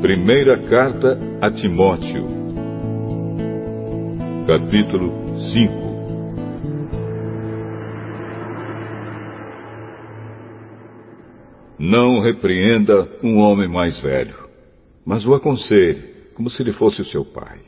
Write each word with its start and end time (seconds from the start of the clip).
Primeira 0.00 0.56
carta 0.56 1.18
a 1.40 1.50
Timóteo, 1.50 2.24
capítulo 4.46 5.36
5. 5.36 5.72
Não 11.80 12.22
repreenda 12.22 13.10
um 13.24 13.38
homem 13.38 13.68
mais 13.68 14.00
velho, 14.00 14.36
mas 15.04 15.26
o 15.26 15.34
aconselhe, 15.34 16.14
como 16.36 16.48
se 16.48 16.62
ele 16.62 16.72
fosse 16.72 17.02
o 17.02 17.04
seu 17.04 17.24
pai. 17.24 17.58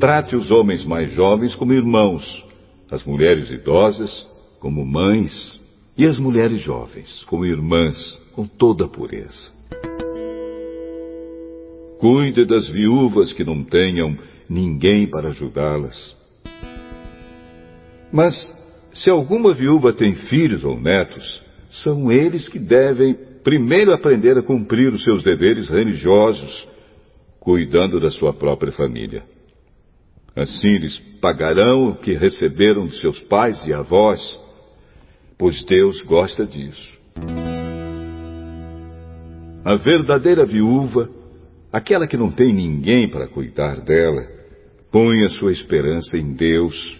Trate 0.00 0.34
os 0.34 0.50
homens 0.50 0.86
mais 0.86 1.10
jovens 1.10 1.54
como 1.54 1.74
irmãos, 1.74 2.46
as 2.90 3.04
mulheres 3.04 3.50
idosas 3.50 4.26
como 4.58 4.86
mães 4.86 5.60
e 5.98 6.06
as 6.06 6.18
mulheres 6.18 6.62
jovens 6.62 7.24
como 7.24 7.44
irmãs, 7.44 8.18
com 8.34 8.46
toda 8.46 8.86
a 8.86 8.88
pureza. 8.88 9.58
Cuide 11.98 12.44
das 12.44 12.68
viúvas 12.68 13.32
que 13.32 13.44
não 13.44 13.64
tenham 13.64 14.16
ninguém 14.48 15.06
para 15.06 15.28
ajudá-las. 15.28 16.16
Mas, 18.12 18.34
se 18.94 19.10
alguma 19.10 19.52
viúva 19.52 19.92
tem 19.92 20.14
filhos 20.14 20.64
ou 20.64 20.80
netos, 20.80 21.42
são 21.70 22.10
eles 22.10 22.48
que 22.48 22.58
devem 22.58 23.14
primeiro 23.42 23.92
aprender 23.92 24.38
a 24.38 24.42
cumprir 24.42 24.92
os 24.92 25.02
seus 25.04 25.22
deveres 25.22 25.68
religiosos, 25.68 26.68
cuidando 27.40 28.00
da 28.00 28.10
sua 28.10 28.32
própria 28.32 28.72
família. 28.72 29.22
Assim 30.36 30.68
eles 30.68 30.98
pagarão 31.20 31.88
o 31.88 31.96
que 31.96 32.12
receberam 32.12 32.86
de 32.86 33.00
seus 33.00 33.18
pais 33.20 33.62
e 33.66 33.72
avós, 33.72 34.38
pois 35.36 35.64
Deus 35.64 36.00
gosta 36.02 36.46
disso. 36.46 36.96
A 39.64 39.74
verdadeira 39.74 40.46
viúva 40.46 41.17
Aquela 41.72 42.06
que 42.06 42.16
não 42.16 42.30
tem 42.30 42.52
ninguém 42.52 43.08
para 43.08 43.28
cuidar 43.28 43.80
dela, 43.80 44.26
põe 44.90 45.24
a 45.24 45.28
sua 45.28 45.52
esperança 45.52 46.16
em 46.16 46.32
Deus 46.32 46.98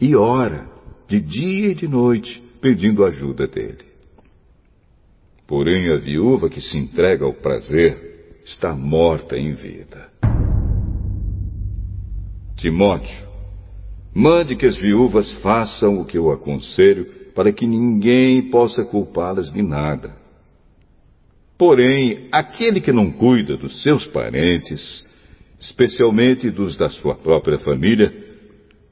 e 0.00 0.16
ora, 0.16 0.68
de 1.06 1.20
dia 1.20 1.70
e 1.70 1.74
de 1.74 1.86
noite, 1.86 2.42
pedindo 2.60 3.04
ajuda 3.04 3.46
dele. 3.46 3.84
Porém, 5.46 5.92
a 5.92 5.98
viúva 5.98 6.48
que 6.48 6.60
se 6.60 6.76
entrega 6.76 7.24
ao 7.24 7.34
prazer 7.34 8.40
está 8.44 8.74
morta 8.74 9.36
em 9.36 9.52
vida. 9.52 10.08
Timóteo, 12.56 13.26
mande 14.14 14.54
que 14.56 14.66
as 14.66 14.76
viúvas 14.76 15.32
façam 15.42 16.00
o 16.00 16.04
que 16.04 16.18
eu 16.18 16.30
aconselho, 16.30 17.20
para 17.34 17.52
que 17.52 17.66
ninguém 17.66 18.50
possa 18.50 18.84
culpá-las 18.84 19.52
de 19.52 19.62
nada. 19.62 20.14
Porém, 21.60 22.26
aquele 22.32 22.80
que 22.80 22.90
não 22.90 23.10
cuida 23.10 23.54
dos 23.54 23.82
seus 23.82 24.06
parentes, 24.06 25.06
especialmente 25.60 26.50
dos 26.50 26.74
da 26.74 26.88
sua 26.88 27.14
própria 27.14 27.58
família, 27.58 28.10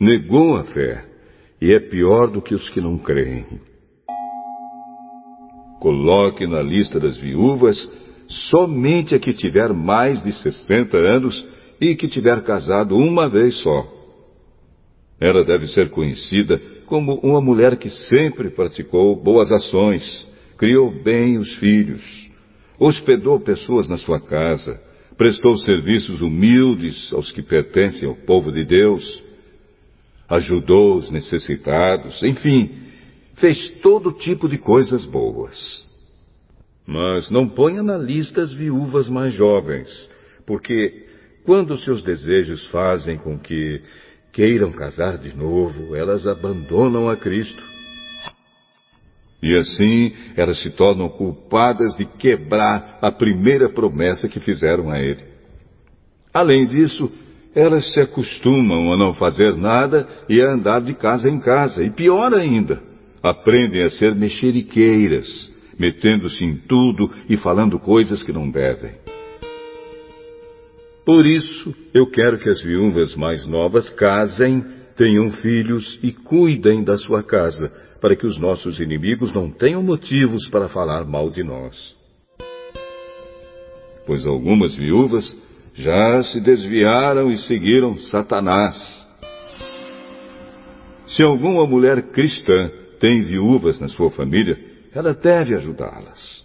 negou 0.00 0.56
a 0.56 0.64
fé 0.64 1.04
e 1.60 1.74
é 1.74 1.78
pior 1.78 2.30
do 2.30 2.40
que 2.40 2.54
os 2.54 2.66
que 2.70 2.80
não 2.80 2.96
creem. 2.96 3.44
Coloque 5.78 6.46
na 6.46 6.62
lista 6.62 6.98
das 6.98 7.18
viúvas 7.18 7.76
somente 8.26 9.14
a 9.14 9.18
que 9.18 9.34
tiver 9.34 9.74
mais 9.74 10.24
de 10.24 10.32
60 10.32 10.96
anos 10.96 11.46
e 11.78 11.94
que 11.94 12.08
tiver 12.08 12.42
casado 12.44 12.96
uma 12.96 13.28
vez 13.28 13.56
só. 13.56 13.86
Ela 15.20 15.44
deve 15.44 15.66
ser 15.66 15.90
conhecida 15.90 16.58
como 16.86 17.16
uma 17.16 17.42
mulher 17.42 17.76
que 17.76 17.90
sempre 17.90 18.48
praticou 18.48 19.14
boas 19.22 19.52
ações, 19.52 20.26
criou 20.56 20.90
bem 21.02 21.36
os 21.36 21.52
filhos, 21.56 22.23
hospedou 22.78 23.38
pessoas 23.40 23.88
na 23.88 23.98
sua 23.98 24.20
casa, 24.20 24.80
prestou 25.16 25.56
serviços 25.58 26.20
humildes 26.20 27.12
aos 27.12 27.30
que 27.30 27.42
pertencem 27.42 28.08
ao 28.08 28.14
povo 28.14 28.50
de 28.50 28.64
Deus, 28.64 29.22
ajudou 30.28 30.96
os 30.96 31.10
necessitados, 31.10 32.22
enfim, 32.22 32.70
fez 33.36 33.70
todo 33.82 34.12
tipo 34.12 34.48
de 34.48 34.58
coisas 34.58 35.04
boas. 35.04 35.84
Mas 36.86 37.30
não 37.30 37.48
ponha 37.48 37.82
na 37.82 37.96
lista 37.96 38.42
as 38.42 38.52
viúvas 38.52 39.08
mais 39.08 39.32
jovens, 39.34 40.10
porque 40.46 41.06
quando 41.44 41.76
seus 41.78 42.02
desejos 42.02 42.66
fazem 42.66 43.16
com 43.16 43.38
que 43.38 43.80
queiram 44.32 44.72
casar 44.72 45.16
de 45.16 45.34
novo, 45.34 45.94
elas 45.94 46.26
abandonam 46.26 47.08
a 47.08 47.16
Cristo 47.16 47.73
e 49.44 49.54
assim 49.58 50.12
elas 50.34 50.58
se 50.60 50.70
tornam 50.70 51.06
culpadas 51.10 51.94
de 51.94 52.06
quebrar 52.06 52.98
a 53.02 53.12
primeira 53.12 53.68
promessa 53.68 54.26
que 54.26 54.40
fizeram 54.40 54.90
a 54.90 54.98
ele. 54.98 55.22
Além 56.32 56.66
disso, 56.66 57.12
elas 57.54 57.92
se 57.92 58.00
acostumam 58.00 58.90
a 58.90 58.96
não 58.96 59.12
fazer 59.12 59.54
nada 59.54 60.08
e 60.30 60.40
a 60.40 60.50
andar 60.50 60.80
de 60.80 60.94
casa 60.94 61.28
em 61.28 61.38
casa. 61.38 61.84
E 61.84 61.90
pior 61.90 62.32
ainda, 62.32 62.82
aprendem 63.22 63.82
a 63.82 63.90
ser 63.90 64.14
mexeriqueiras, 64.14 65.52
metendo-se 65.78 66.42
em 66.42 66.56
tudo 66.56 67.10
e 67.28 67.36
falando 67.36 67.78
coisas 67.78 68.22
que 68.22 68.32
não 68.32 68.50
devem. 68.50 68.92
Por 71.04 71.26
isso, 71.26 71.74
eu 71.92 72.06
quero 72.06 72.38
que 72.38 72.48
as 72.48 72.62
viúvas 72.62 73.14
mais 73.14 73.46
novas 73.46 73.90
casem, 73.90 74.64
tenham 74.96 75.30
filhos 75.30 75.98
e 76.02 76.12
cuidem 76.12 76.84
da 76.84 76.96
sua 76.96 77.22
casa 77.22 77.72
para 78.00 78.14
que 78.14 78.26
os 78.26 78.38
nossos 78.38 78.80
inimigos 78.80 79.32
não 79.32 79.50
tenham 79.50 79.82
motivos 79.82 80.48
para 80.48 80.68
falar 80.68 81.04
mal 81.04 81.30
de 81.30 81.42
nós. 81.42 81.96
Pois 84.06 84.26
algumas 84.26 84.74
viúvas 84.74 85.36
já 85.74 86.22
se 86.22 86.40
desviaram 86.40 87.30
e 87.30 87.36
seguiram 87.36 87.96
Satanás. 87.98 88.76
Se 91.06 91.22
alguma 91.22 91.66
mulher 91.66 92.02
cristã 92.10 92.70
tem 93.00 93.22
viúvas 93.22 93.80
na 93.80 93.88
sua 93.88 94.10
família, 94.10 94.58
ela 94.94 95.12
deve 95.12 95.54
ajudá-las. 95.54 96.43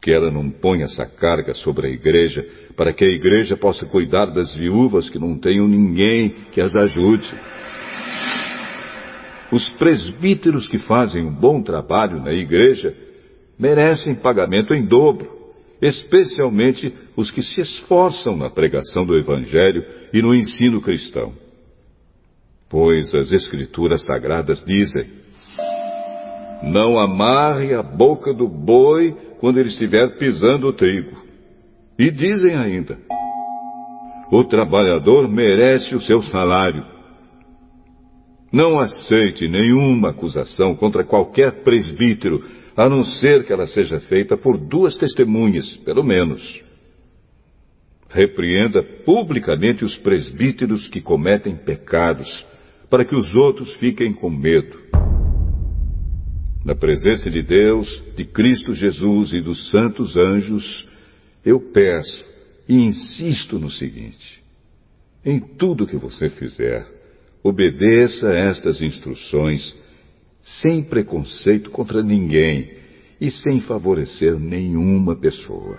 Que 0.00 0.12
ela 0.12 0.30
não 0.30 0.50
ponha 0.50 0.84
essa 0.84 1.06
carga 1.06 1.54
sobre 1.54 1.88
a 1.88 1.90
igreja, 1.90 2.46
para 2.76 2.92
que 2.92 3.04
a 3.04 3.08
igreja 3.08 3.56
possa 3.56 3.84
cuidar 3.86 4.26
das 4.26 4.54
viúvas 4.54 5.10
que 5.10 5.18
não 5.18 5.36
tenham 5.36 5.66
ninguém 5.66 6.30
que 6.52 6.60
as 6.60 6.74
ajude. 6.76 7.28
Os 9.50 9.68
presbíteros 9.70 10.68
que 10.68 10.78
fazem 10.78 11.24
um 11.24 11.32
bom 11.32 11.62
trabalho 11.62 12.22
na 12.22 12.32
igreja 12.32 12.94
merecem 13.58 14.14
pagamento 14.14 14.74
em 14.74 14.84
dobro, 14.84 15.28
especialmente 15.80 16.92
os 17.16 17.30
que 17.30 17.42
se 17.42 17.60
esforçam 17.60 18.36
na 18.36 18.50
pregação 18.50 19.04
do 19.04 19.16
Evangelho 19.16 19.84
e 20.12 20.20
no 20.20 20.34
ensino 20.34 20.80
cristão. 20.80 21.32
Pois 22.68 23.14
as 23.14 23.32
Escrituras 23.32 24.04
Sagradas 24.04 24.62
dizem: 24.64 25.08
Não 26.62 26.98
amarre 26.98 27.74
a 27.74 27.82
boca 27.82 28.34
do 28.34 28.48
boi 28.48 29.14
quando 29.40 29.58
ele 29.58 29.68
estiver 29.68 30.18
pisando 30.18 30.68
o 30.68 30.72
trigo. 30.72 31.16
E 31.98 32.10
dizem 32.10 32.54
ainda: 32.56 32.98
O 34.30 34.44
trabalhador 34.44 35.28
merece 35.28 35.94
o 35.94 36.00
seu 36.00 36.22
salário 36.22 36.98
não 38.52 38.78
aceite 38.78 39.46
nenhuma 39.46 40.10
acusação 40.10 40.74
contra 40.74 41.04
qualquer 41.04 41.62
presbítero, 41.62 42.42
a 42.76 42.88
não 42.88 43.04
ser 43.04 43.44
que 43.44 43.52
ela 43.52 43.66
seja 43.66 44.00
feita 44.00 44.36
por 44.36 44.56
duas 44.56 44.96
testemunhas, 44.96 45.76
pelo 45.78 46.02
menos. 46.02 46.60
Repreenda 48.08 48.82
publicamente 48.82 49.84
os 49.84 49.98
presbíteros 49.98 50.88
que 50.88 51.00
cometem 51.00 51.56
pecados, 51.56 52.46
para 52.88 53.04
que 53.04 53.14
os 53.14 53.34
outros 53.36 53.74
fiquem 53.76 54.14
com 54.14 54.30
medo. 54.30 54.78
Na 56.68 56.74
presença 56.74 57.30
de 57.30 57.42
Deus, 57.42 58.04
de 58.14 58.26
Cristo 58.26 58.74
Jesus 58.74 59.32
e 59.32 59.40
dos 59.40 59.70
santos 59.70 60.18
anjos, 60.18 60.86
eu 61.42 61.58
peço 61.72 62.22
e 62.68 62.76
insisto 62.76 63.58
no 63.58 63.70
seguinte: 63.70 64.42
em 65.24 65.40
tudo 65.40 65.86
que 65.86 65.96
você 65.96 66.28
fizer, 66.28 66.86
Obedeça 67.42 68.28
estas 68.28 68.82
instruções 68.82 69.74
sem 70.42 70.82
preconceito 70.82 71.70
contra 71.70 72.02
ninguém 72.02 72.70
e 73.18 73.30
sem 73.30 73.62
favorecer 73.62 74.38
nenhuma 74.38 75.16
pessoa. 75.16 75.78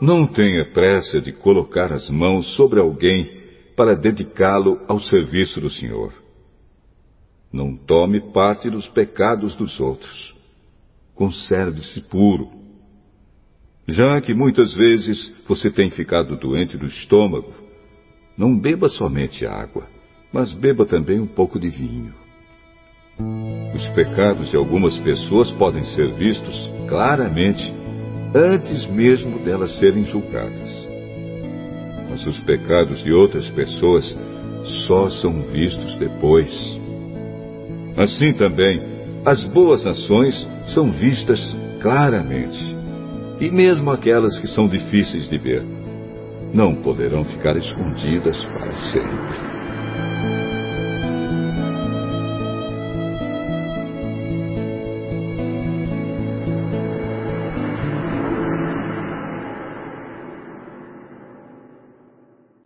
Não 0.00 0.24
tenha 0.24 0.70
pressa 0.72 1.20
de 1.20 1.32
colocar 1.32 1.92
as 1.92 2.08
mãos 2.08 2.54
sobre 2.54 2.78
alguém 2.78 3.28
para 3.74 3.96
dedicá-lo 3.96 4.80
ao 4.86 5.00
serviço 5.00 5.60
do 5.60 5.68
Senhor. 5.68 6.27
Não 7.52 7.76
tome 7.76 8.32
parte 8.32 8.68
dos 8.70 8.86
pecados 8.88 9.54
dos 9.54 9.80
outros. 9.80 10.34
Conserve-se 11.14 12.00
puro. 12.02 12.50
Já 13.86 14.20
que 14.20 14.34
muitas 14.34 14.74
vezes 14.74 15.34
você 15.46 15.70
tem 15.70 15.88
ficado 15.90 16.36
doente 16.36 16.76
do 16.76 16.86
estômago, 16.86 17.54
não 18.36 18.58
beba 18.58 18.88
somente 18.88 19.46
água 19.46 19.98
mas 20.32 20.52
beba 20.52 20.84
também 20.84 21.18
um 21.20 21.26
pouco 21.26 21.58
de 21.58 21.68
vinho. 21.68 22.12
Os 23.74 23.86
pecados 23.88 24.50
de 24.50 24.56
algumas 24.56 24.96
pessoas 24.98 25.50
podem 25.52 25.82
ser 25.84 26.12
vistos 26.14 26.70
claramente 26.88 27.72
antes 28.34 28.86
mesmo 28.86 29.38
delas 29.40 29.78
serem 29.78 30.04
julgadas. 30.04 30.88
Mas 32.10 32.26
os 32.26 32.38
pecados 32.40 33.02
de 33.02 33.12
outras 33.12 33.48
pessoas 33.50 34.16
só 34.86 35.08
são 35.08 35.42
vistos 35.42 35.96
depois. 35.96 36.50
Assim 37.98 38.32
também, 38.32 38.80
as 39.26 39.44
boas 39.44 39.84
ações 39.84 40.46
são 40.68 40.88
vistas 40.88 41.40
claramente. 41.82 42.76
E 43.40 43.50
mesmo 43.50 43.90
aquelas 43.90 44.38
que 44.38 44.46
são 44.46 44.68
difíceis 44.68 45.28
de 45.28 45.36
ver, 45.36 45.64
não 46.54 46.76
poderão 46.76 47.24
ficar 47.24 47.56
escondidas 47.56 48.40
para 48.44 48.74
sempre. 48.92 49.38